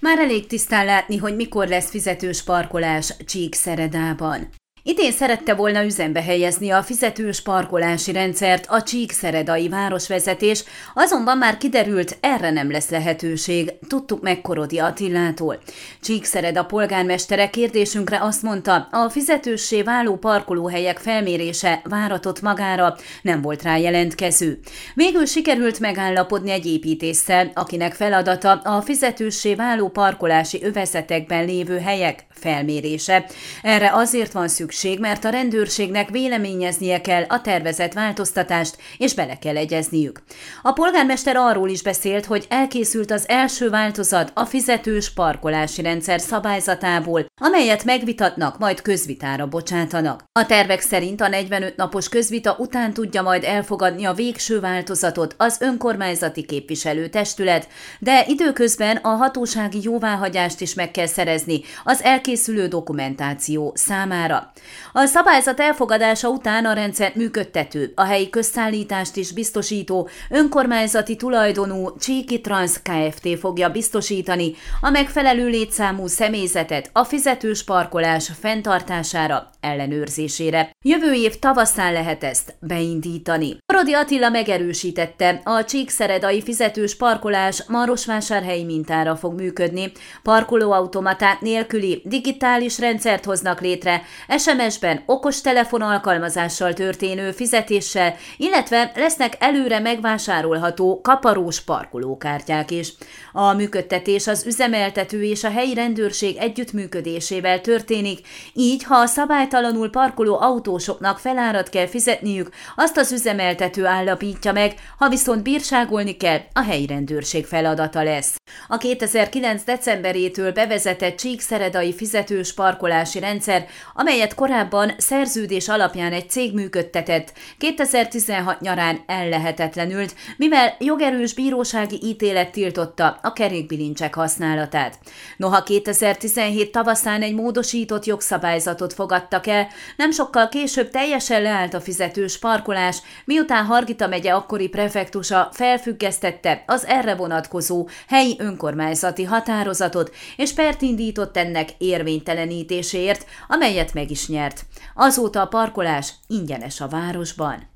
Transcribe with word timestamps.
Már 0.00 0.18
elég 0.18 0.46
tisztán 0.46 0.84
látni, 0.84 1.16
hogy 1.16 1.36
mikor 1.36 1.68
lesz 1.68 1.90
fizetős 1.90 2.42
parkolás 2.42 3.14
Csíkszeredában. 3.24 4.48
Idén 4.82 5.12
szerette 5.12 5.54
volna 5.54 5.84
üzembe 5.84 6.22
helyezni 6.22 6.70
a 6.70 6.82
fizetős 6.82 7.42
parkolási 7.42 8.12
rendszert 8.12 8.66
a 8.68 8.82
Csíkszeredai 8.82 9.68
városvezetés, 9.68 10.64
azonban 10.94 11.38
már 11.38 11.56
kiderült, 11.56 12.16
erre 12.20 12.50
nem 12.50 12.70
lesz 12.70 12.90
lehetőség, 12.90 13.72
tudtuk 13.88 14.22
meg 14.22 14.40
Korodi 14.40 14.78
Attilától. 14.78 15.58
Csíkszereda 16.00 16.64
polgármestere 16.64 17.50
kérdésünkre 17.50 18.20
azt 18.20 18.42
mondta, 18.42 18.88
a 18.90 19.08
fizetőssé 19.08 19.82
váló 19.82 20.16
parkolóhelyek 20.16 20.98
felmérése 20.98 21.80
váratott 21.84 22.40
magára, 22.40 22.96
nem 23.22 23.40
volt 23.42 23.62
rá 23.62 23.76
jelentkező. 23.76 24.58
Végül 24.94 25.26
sikerült 25.26 25.80
megállapodni 25.80 26.50
egy 26.50 26.66
építéssel, 26.66 27.50
akinek 27.54 27.94
feladata 27.94 28.52
a 28.52 28.80
fizetőssé 28.80 29.54
váló 29.54 29.88
parkolási 29.88 30.62
övezetekben 30.62 31.44
lévő 31.44 31.78
helyek 31.78 32.26
felmérése. 32.30 33.24
Erre 33.62 33.90
azért 33.92 34.32
van 34.32 34.48
szükség, 34.48 34.68
mert 34.98 35.24
a 35.24 35.28
rendőrségnek 35.28 36.10
véleményeznie 36.10 37.00
kell 37.00 37.24
a 37.28 37.40
tervezett 37.40 37.92
változtatást, 37.92 38.76
és 38.98 39.14
bele 39.14 39.38
kell 39.38 39.56
egyezniük. 39.56 40.22
A 40.62 40.72
polgármester 40.72 41.36
arról 41.36 41.68
is 41.68 41.82
beszélt, 41.82 42.26
hogy 42.26 42.46
elkészült 42.48 43.10
az 43.10 43.28
első 43.28 43.70
változat 43.70 44.30
a 44.34 44.44
fizetős 44.44 45.12
parkolási 45.12 45.82
rendszer 45.82 46.20
szabályzatából, 46.20 47.26
amelyet 47.40 47.84
megvitatnak, 47.84 48.58
majd 48.58 48.82
közvitára 48.82 49.46
bocsátanak. 49.46 50.24
A 50.32 50.46
tervek 50.46 50.80
szerint 50.80 51.20
a 51.20 51.28
45 51.28 51.76
napos 51.76 52.08
közvita 52.08 52.56
után 52.58 52.92
tudja 52.92 53.22
majd 53.22 53.44
elfogadni 53.44 54.04
a 54.04 54.12
végső 54.12 54.60
változatot 54.60 55.34
az 55.38 55.56
önkormányzati 55.60 56.44
képviselőtestület, 56.44 57.68
de 57.98 58.24
időközben 58.28 58.96
a 58.96 59.08
hatósági 59.08 59.78
jóváhagyást 59.82 60.60
is 60.60 60.74
meg 60.74 60.90
kell 60.90 61.06
szerezni 61.06 61.60
az 61.84 62.02
elkészülő 62.02 62.66
dokumentáció 62.66 63.72
számára. 63.74 64.52
A 64.92 65.06
szabályzat 65.06 65.60
elfogadása 65.60 66.28
után 66.28 66.64
a 66.64 66.72
rendszer 66.72 67.12
működtető, 67.14 67.92
a 67.94 68.04
helyi 68.04 68.30
közszállítást 68.30 69.16
is 69.16 69.32
biztosító, 69.32 70.08
önkormányzati 70.30 71.16
tulajdonú 71.16 71.96
Csíki 71.98 72.40
Trans 72.40 72.72
Kft. 72.82 73.38
fogja 73.38 73.68
biztosítani 73.68 74.54
a 74.80 74.90
megfelelő 74.90 75.48
létszámú 75.48 76.06
személyzetet 76.06 76.90
a 76.92 77.04
fizetős 77.04 77.64
parkolás 77.64 78.30
fenntartására, 78.40 79.50
ellenőrzésére. 79.60 80.70
Jövő 80.84 81.12
év 81.12 81.38
tavaszán 81.38 81.92
lehet 81.92 82.24
ezt 82.24 82.54
beindítani. 82.60 83.56
Rodi 83.66 83.92
Attila 83.92 84.28
megerősítette, 84.28 85.40
a 85.44 85.64
Csíkszeredai 85.64 86.42
fizetős 86.42 86.96
parkolás 86.96 87.64
Marosvásárhelyi 87.68 88.64
mintára 88.64 89.16
fog 89.16 89.34
működni, 89.34 89.92
parkolóautomaták 90.22 91.40
nélküli 91.40 92.02
digitális 92.04 92.78
rendszert 92.78 93.24
hoznak 93.24 93.60
létre, 93.60 94.02
SMS-ben 94.50 95.02
okostelefon 95.06 95.82
alkalmazással 95.82 96.72
történő 96.72 97.30
fizetéssel, 97.30 98.14
illetve 98.36 98.92
lesznek 98.94 99.36
előre 99.38 99.78
megvásárolható 99.78 101.00
kaparós 101.00 101.60
parkolókártyák 101.60 102.70
is. 102.70 102.92
A 103.32 103.52
működtetés 103.52 104.26
az 104.26 104.46
üzemeltető 104.46 105.22
és 105.22 105.44
a 105.44 105.50
helyi 105.50 105.74
rendőrség 105.74 106.36
együttműködésével 106.36 107.60
történik, 107.60 108.20
így 108.52 108.84
ha 108.84 108.94
a 108.94 109.06
szabálytalanul 109.06 109.90
parkoló 109.90 110.40
autósoknak 110.40 111.18
felárat 111.18 111.68
kell 111.68 111.86
fizetniük, 111.86 112.48
azt 112.76 112.96
az 112.96 113.12
üzemeltető 113.12 113.86
állapítja 113.86 114.52
meg, 114.52 114.74
ha 114.98 115.08
viszont 115.08 115.42
bírságolni 115.42 116.16
kell, 116.16 116.40
a 116.52 116.62
helyi 116.62 116.86
rendőrség 116.86 117.46
feladata 117.46 118.02
lesz. 118.02 118.36
A 118.68 118.76
2009. 118.76 119.64
decemberétől 119.64 120.52
bevezetett 120.52 121.16
Csíkszeredai 121.16 121.94
fizetős 121.94 122.54
parkolási 122.54 123.18
rendszer, 123.18 123.66
amelyet 123.94 124.34
korábban 124.40 124.92
szerződés 124.98 125.68
alapján 125.68 126.12
egy 126.12 126.30
cég 126.30 126.54
működtetett, 126.54 127.32
2016 127.58 128.60
nyarán 128.60 129.00
ellehetetlenült, 129.06 130.14
mivel 130.36 130.76
jogerős 130.78 131.34
bírósági 131.34 131.98
ítélet 132.02 132.52
tiltotta 132.52 133.18
a 133.22 133.32
kerékbilincsek 133.32 134.14
használatát. 134.14 134.98
Noha 135.36 135.62
2017 135.62 136.72
tavaszán 136.72 137.22
egy 137.22 137.34
módosított 137.34 138.04
jogszabályzatot 138.04 138.92
fogadtak 138.92 139.46
el, 139.46 139.68
nem 139.96 140.10
sokkal 140.10 140.48
később 140.48 140.90
teljesen 140.90 141.42
leállt 141.42 141.74
a 141.74 141.80
fizetős 141.80 142.38
parkolás, 142.38 142.98
miután 143.24 143.64
Hargita 143.64 144.06
megye 144.06 144.32
akkori 144.32 144.68
prefektusa 144.68 145.48
felfüggesztette 145.52 146.64
az 146.66 146.86
erre 146.86 147.14
vonatkozó 147.14 147.88
helyi 148.08 148.36
önkormányzati 148.38 149.24
határozatot, 149.24 150.14
és 150.36 150.52
pert 150.52 150.82
indított 150.82 151.36
ennek 151.36 151.68
érvénytelenítéséért, 151.78 153.24
amelyet 153.48 153.94
meg 153.94 154.10
is 154.10 154.28
nyert. 154.30 154.66
Azóta 154.94 155.40
a 155.40 155.46
parkolás 155.46 156.14
ingyenes 156.26 156.80
a 156.80 156.88
városban. 156.88 157.68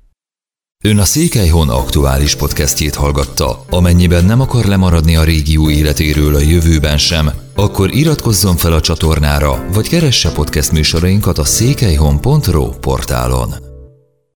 Ön 0.83 0.97
a 0.97 1.03
Székelyhon 1.03 1.69
aktuális 1.69 2.35
podcastjét 2.35 2.95
hallgatta. 2.95 3.65
Amennyiben 3.69 4.25
nem 4.25 4.41
akar 4.41 4.65
lemaradni 4.65 5.15
a 5.15 5.23
régió 5.23 5.69
életéről 5.69 6.35
a 6.35 6.39
jövőben 6.39 6.97
sem, 6.97 7.31
akkor 7.55 7.93
iratkozzon 7.93 8.55
fel 8.55 8.73
a 8.73 8.81
csatornára, 8.81 9.65
vagy 9.73 9.89
keresse 9.89 10.31
podcast 10.31 10.71
műsorainkat 10.71 11.37
a 11.37 11.43
székelyhon.pro 11.43 12.69
portálon. 12.69 13.74